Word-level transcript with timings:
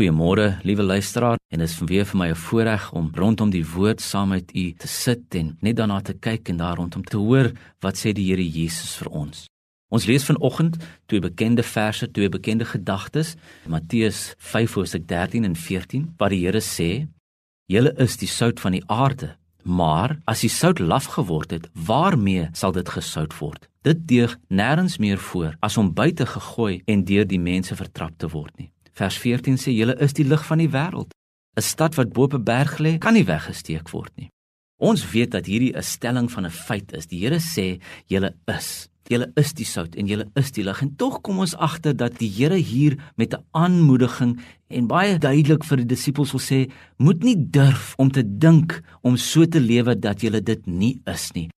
Goeiemôre, 0.00 0.54
liewe 0.64 0.82
luisteraar, 0.82 1.36
en 1.52 1.60
dit 1.60 1.68
is 1.68 1.80
weer 1.84 2.06
vir 2.08 2.16
my 2.16 2.28
'n 2.30 2.34
voorreg 2.34 2.92
om 2.92 3.10
rondom 3.14 3.50
die 3.50 3.66
woord 3.74 4.00
saam 4.00 4.28
met 4.28 4.56
u 4.56 4.72
te 4.72 4.88
sit 4.88 5.34
en 5.34 5.58
net 5.60 5.76
daarna 5.76 6.00
te 6.00 6.14
kyk 6.14 6.48
en 6.48 6.56
daar 6.56 6.76
rondom 6.76 7.04
te 7.04 7.16
hoor 7.16 7.52
wat 7.80 7.96
sê 7.98 8.12
die 8.12 8.24
Here 8.30 8.50
Jesus 8.50 8.96
vir 8.96 9.10
ons. 9.10 9.44
Ons 9.90 10.06
lees 10.06 10.24
vanoggend 10.24 10.76
twee 11.06 11.20
bekende 11.20 11.62
verse, 11.62 12.10
twee 12.10 12.28
bekende 12.28 12.64
gedagtes, 12.64 13.36
Matteus 13.66 14.34
5:13 14.38 15.44
en 15.44 15.56
14, 15.56 16.14
waar 16.16 16.30
die 16.30 16.46
Here 16.46 16.60
sê: 16.60 17.06
"Julle 17.66 17.92
is 17.98 18.16
die 18.16 18.28
sout 18.28 18.60
van 18.60 18.72
die 18.72 18.84
aarde, 18.86 19.36
maar 19.64 20.18
as 20.24 20.40
die 20.40 20.48
sout 20.50 20.78
laf 20.78 21.04
geword 21.04 21.50
het, 21.50 21.68
waarmee 21.74 22.48
sal 22.52 22.72
dit 22.72 22.88
gesout 22.88 23.38
word? 23.38 23.68
Dit 23.82 24.08
deug 24.08 24.38
nêrens 24.48 24.98
meer 24.98 25.18
voor 25.18 25.56
as 25.60 25.76
om 25.76 25.92
buite 25.92 26.26
gegooi 26.26 26.82
en 26.86 27.04
deur 27.04 27.26
die 27.26 27.40
mense 27.40 27.76
vertrap 27.76 28.12
te 28.16 28.28
word 28.28 28.58
nie." 28.58 28.72
Vers 28.92 29.18
14 29.18 29.56
sê 29.56 29.72
julle 29.72 29.96
is 30.00 30.12
die 30.12 30.24
lig 30.24 30.44
van 30.46 30.58
die 30.58 30.70
wêreld. 30.70 31.12
'n 31.56 31.62
Stad 31.62 31.94
wat 31.98 32.12
bo 32.12 32.22
op 32.22 32.34
'n 32.34 32.44
berg 32.44 32.78
lê, 32.78 32.98
kan 32.98 33.14
nie 33.14 33.24
weggesteek 33.24 33.90
word 33.90 34.12
nie. 34.16 34.30
Ons 34.80 35.04
weet 35.12 35.30
dat 35.30 35.46
hierdie 35.46 35.76
'n 35.76 35.82
stelling 35.82 36.30
van 36.30 36.46
'n 36.46 36.50
feit 36.50 36.92
is. 36.92 37.06
Die 37.06 37.20
Here 37.20 37.38
sê 37.38 37.80
julle 38.06 38.34
is. 38.46 38.88
Julle 39.08 39.32
is 39.36 39.52
die 39.52 39.64
sout 39.64 39.94
en 39.94 40.06
julle 40.06 40.30
is 40.34 40.52
die 40.52 40.64
lig. 40.64 40.82
En 40.82 40.96
tog 40.96 41.20
kom 41.20 41.38
ons 41.38 41.56
agter 41.56 41.96
dat 41.96 42.18
die 42.18 42.30
Here 42.30 42.56
hier 42.56 42.96
met 43.16 43.34
'n 43.34 43.44
aanmoediging 43.50 44.40
en 44.68 44.86
baie 44.86 45.18
duidelik 45.18 45.64
vir 45.64 45.76
die 45.76 45.86
disippels 45.86 46.32
wil 46.32 46.40
sê, 46.40 46.70
moet 46.96 47.22
nie 47.22 47.36
durf 47.50 47.94
om 47.96 48.10
te 48.10 48.22
dink 48.38 48.82
om 49.02 49.16
so 49.16 49.44
te 49.46 49.60
lewe 49.60 49.98
dat 49.98 50.20
julle 50.20 50.40
dit 50.42 50.66
nie 50.66 51.00
is 51.06 51.32
nie. 51.32 51.48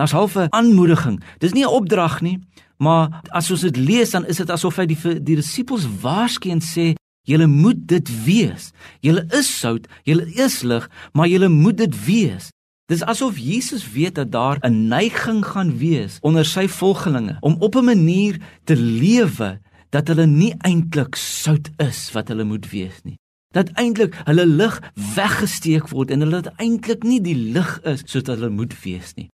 Daar's 0.00 0.16
half 0.16 0.34
'n 0.36 0.48
aanmoediging. 0.50 1.20
Dis 1.38 1.52
nie 1.52 1.64
'n 1.64 1.76
opdrag 1.78 2.20
nie, 2.20 2.40
Maar 2.80 3.20
as 3.36 3.50
ons 3.52 3.60
dit 3.60 3.76
lees 3.76 4.14
dan 4.14 4.24
is 4.26 4.40
dit 4.40 4.50
asof 4.50 4.78
hy 4.80 4.86
die 4.88 4.98
die 5.20 5.36
disippels 5.36 5.84
waarskyn 6.00 6.62
sê 6.64 6.94
julle 7.28 7.46
moet 7.46 7.82
dit 7.88 8.08
wees. 8.24 8.70
Julle 9.04 9.26
is 9.36 9.50
sout, 9.60 9.84
julle 10.08 10.24
is 10.40 10.62
lig, 10.64 10.86
maar 11.12 11.28
julle 11.28 11.50
moet 11.52 11.76
dit 11.76 11.98
wees. 12.06 12.48
Dis 12.90 13.04
asof 13.04 13.36
Jesus 13.38 13.84
weet 13.92 14.16
dat 14.16 14.32
daar 14.32 14.58
'n 14.64 14.88
neiging 14.88 15.44
gaan 15.44 15.76
wees 15.78 16.18
onder 16.22 16.44
sy 16.44 16.66
volgelinge 16.68 17.36
om 17.40 17.56
op 17.60 17.76
'n 17.76 17.84
manier 17.84 18.40
te 18.64 18.76
lewe 18.76 19.60
dat 19.90 20.08
hulle 20.08 20.26
nie 20.26 20.54
eintlik 20.58 21.14
sout 21.14 21.70
is 21.76 22.12
wat 22.12 22.28
hulle 22.28 22.44
moet 22.44 22.70
wees 22.70 23.02
nie. 23.04 23.18
Dat 23.52 23.68
eintlik 23.74 24.16
hulle 24.24 24.46
lig 24.46 24.80
weggesteek 25.14 25.88
word 25.88 26.10
en 26.10 26.20
hulle 26.20 26.42
eintlik 26.56 27.02
nie 27.02 27.20
die 27.20 27.36
lig 27.36 27.80
is 27.82 28.02
soos 28.06 28.26
hulle 28.26 28.48
moet 28.48 28.82
wees 28.82 29.14
nie. 29.14 29.28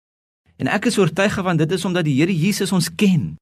En 0.57 0.71
ek 0.73 0.89
is 0.89 0.99
oortuig 0.99 1.35
van 1.45 1.59
dit 1.61 1.73
is 1.73 1.85
omdat 1.85 2.07
die 2.09 2.17
Here 2.17 2.33
Jesus 2.33 2.73
ons 2.73 2.89
ken. 2.89 3.35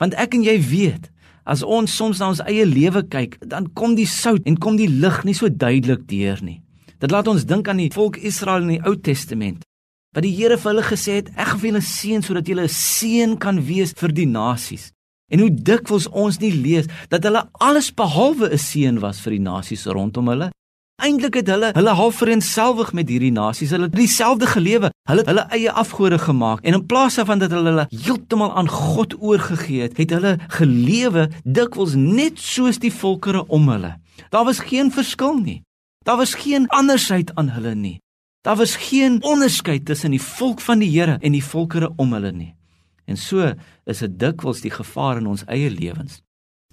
Want 0.00 0.16
ek 0.18 0.34
en 0.34 0.44
jy 0.44 0.56
weet, 0.60 1.10
as 1.46 1.62
ons 1.62 1.92
soms 1.92 2.18
na 2.18 2.32
ons 2.32 2.42
eie 2.44 2.66
lewe 2.66 3.04
kyk, 3.06 3.38
dan 3.46 3.68
kom 3.78 3.94
die 3.94 4.08
sout 4.10 4.42
en 4.50 4.58
kom 4.58 4.78
die 4.80 4.90
lig 4.90 5.22
nie 5.24 5.36
so 5.36 5.48
duidelik 5.48 6.04
deur 6.10 6.42
nie. 6.42 6.60
Dit 6.98 7.12
laat 7.12 7.28
ons 7.30 7.46
dink 7.46 7.68
aan 7.68 7.80
die 7.80 7.92
volk 7.94 8.18
Israel 8.18 8.66
in 8.66 8.76
die 8.76 8.82
Ou 8.88 8.96
Testament. 8.98 9.62
Wat 10.16 10.24
die 10.24 10.34
Here 10.34 10.56
vir 10.58 10.72
hulle 10.72 10.84
gesê 10.86 11.20
het, 11.20 11.30
ek 11.36 11.52
gaan 11.52 11.64
julle 11.70 11.84
seën 11.84 12.22
sodat 12.24 12.48
julle 12.48 12.64
'n 12.64 12.72
seën 12.72 13.38
kan 13.38 13.60
wees 13.60 13.92
vir 13.92 14.12
die 14.12 14.26
nasies. 14.26 14.90
En 15.30 15.40
hoe 15.40 15.50
dikwels 15.50 16.08
ons 16.08 16.38
nie 16.40 16.52
lees 16.52 16.86
dat 17.10 17.22
hulle 17.24 17.48
alles 17.60 17.90
behalwe 17.92 18.50
'n 18.50 18.58
seën 18.58 19.00
was 19.00 19.20
vir 19.20 19.32
die 19.32 19.44
nasies 19.44 19.86
rondom 19.86 20.28
hulle 20.28 20.50
Eintlik 21.06 21.36
het 21.38 21.50
hulle 21.52 21.68
hulle 21.76 21.92
half 21.94 22.16
vereenselwig 22.18 22.88
met 22.96 23.10
hierdie 23.12 23.30
nasies. 23.30 23.70
Hulle 23.70 23.86
het 23.86 23.94
dieselfde 23.94 24.46
gelewe. 24.50 24.90
Hulle 25.06 25.22
het 25.22 25.28
hulle 25.30 25.44
eie 25.54 25.70
afgode 25.70 26.18
gemaak 26.18 26.64
en 26.66 26.74
in 26.80 26.86
plaas 26.90 27.18
daarvan 27.20 27.42
dat 27.42 27.52
hulle 27.54 27.70
hulle 27.70 27.84
heeltemal 27.92 28.50
aan 28.58 28.70
God 28.72 29.14
oorgegee 29.20 29.84
het, 29.86 30.00
het 30.00 30.14
hulle 30.16 30.32
gelewe 30.58 31.28
dikwels 31.44 31.94
net 31.94 32.42
soos 32.42 32.80
die 32.82 32.90
volkere 32.90 33.44
om 33.46 33.68
hulle. 33.70 33.92
Daar 34.34 34.48
was 34.48 34.64
geen 34.66 34.90
verskil 34.90 35.38
nie. 35.38 35.60
Daar 36.02 36.18
was 36.18 36.34
geen 36.34 36.66
andersheid 36.74 37.30
aan 37.34 37.52
hulle 37.54 37.74
nie. 37.74 38.00
Daar 38.42 38.58
was 38.58 38.76
geen 38.76 39.22
onderskeid 39.22 39.86
tussen 39.86 40.10
die 40.10 40.22
volk 40.22 40.60
van 40.60 40.82
die 40.82 40.90
Here 40.90 41.18
en 41.20 41.32
die 41.32 41.44
volkere 41.44 41.92
om 41.96 42.12
hulle 42.18 42.32
nie. 42.32 42.54
En 43.06 43.16
so 43.16 43.52
is 43.84 44.02
dit 44.02 44.18
dikwels 44.18 44.60
die 44.60 44.74
gevaar 44.74 45.22
in 45.22 45.30
ons 45.30 45.46
eie 45.46 45.70
lewens. 45.70 46.18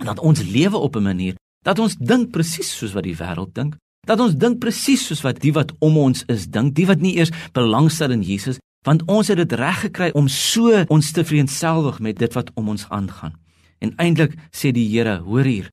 Dat 0.01 0.19
ons 0.19 0.41
lewe 0.41 0.77
op 0.77 0.95
'n 0.95 1.03
manier 1.03 1.35
dat 1.63 1.79
ons 1.79 1.95
dink 1.95 2.31
presies 2.31 2.77
soos 2.77 2.93
wat 2.95 3.03
die 3.07 3.15
wêreld 3.15 3.53
dink, 3.55 3.77
Dat 4.07 4.19
ons 4.19 4.35
dink 4.35 4.59
presies 4.59 5.05
soos 5.07 5.23
wat 5.23 5.39
die 5.43 5.53
wat 5.55 5.71
om 5.79 5.97
ons 6.01 6.25
is 6.31 6.49
dink, 6.51 6.75
die 6.75 6.87
wat 6.89 6.99
nie 7.03 7.15
eers 7.15 7.31
belangstel 7.55 8.11
in 8.11 8.23
Jesus, 8.25 8.59
want 8.83 9.05
ons 9.07 9.29
het 9.31 9.39
dit 9.39 9.55
reg 9.59 9.85
gekry 9.85 10.09
om 10.17 10.27
so 10.27 10.83
ons 10.91 11.11
te 11.15 11.23
vriendselwig 11.23 12.01
met 12.03 12.19
dit 12.19 12.35
wat 12.35 12.51
om 12.59 12.73
ons 12.73 12.83
aangaan. 12.91 13.37
En 13.79 13.93
eintlik 13.99 14.35
sê 14.51 14.73
die 14.75 14.85
Here, 14.91 15.21
hoor 15.23 15.47
hier, 15.47 15.69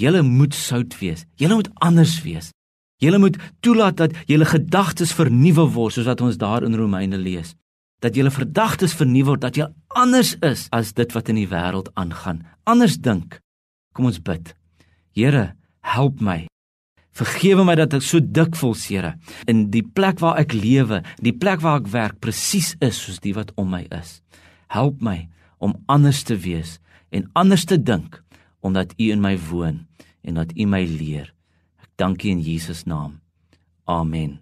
julle 0.00 0.22
moet 0.24 0.56
sout 0.56 0.96
wees. 1.00 1.24
Julle 1.40 1.56
moet 1.56 1.70
anders 1.80 2.18
wees. 2.24 2.50
Julle 3.00 3.20
moet 3.20 3.38
toelaat 3.64 3.96
dat 3.96 4.16
julle 4.28 4.48
gedagtes 4.48 5.14
vernuwe 5.16 5.64
word 5.72 5.96
soos 5.96 6.08
wat 6.08 6.20
ons 6.24 6.36
daar 6.40 6.64
in 6.66 6.76
Romeine 6.76 7.16
lees. 7.16 7.54
Dat 8.04 8.16
julle 8.16 8.32
gedagtes 8.32 8.96
vernuwe 8.96 9.32
word, 9.32 9.44
dat 9.44 9.56
jy 9.56 9.68
anders 9.96 10.34
is 10.44 10.68
as 10.72 10.92
dit 10.96 11.16
wat 11.16 11.32
in 11.32 11.40
die 11.40 11.48
wêreld 11.48 11.88
aangaan. 12.00 12.44
Anders 12.68 13.00
dink. 13.00 13.40
Kom 13.96 14.08
ons 14.12 14.20
bid. 14.20 14.54
Here, 15.16 15.52
help 15.80 16.20
my 16.20 16.49
Vergewe 17.20 17.66
my 17.68 17.74
dat 17.76 17.92
ek 17.98 18.04
so 18.04 18.20
dikwels, 18.20 18.86
Here, 18.88 19.14
in 19.50 19.66
die 19.74 19.84
plek 19.84 20.22
waar 20.22 20.38
ek 20.40 20.54
lewe, 20.56 21.02
die 21.20 21.36
plek 21.36 21.60
waar 21.64 21.82
ek 21.82 21.90
werk, 21.92 22.18
presies 22.24 22.72
is 22.80 22.96
soos 22.96 23.20
die 23.20 23.34
wat 23.36 23.52
om 23.60 23.68
my 23.74 23.84
is. 23.92 24.20
Help 24.72 25.02
my 25.04 25.28
om 25.60 25.76
anders 25.90 26.22
te 26.24 26.38
wees 26.40 26.78
en 27.12 27.28
anders 27.36 27.66
te 27.68 27.76
dink 27.76 28.22
omdat 28.64 28.94
U 28.96 29.10
in 29.12 29.20
my 29.24 29.36
woon 29.50 29.84
en 30.24 30.40
dat 30.40 30.52
U 30.56 30.68
my 30.68 30.84
leer. 30.84 31.32
Ek 31.80 31.90
dank 32.00 32.24
U 32.24 32.32
in 32.32 32.44
Jesus 32.44 32.86
naam. 32.88 33.20
Amen. 33.84 34.40